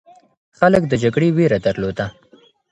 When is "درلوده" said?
1.65-2.05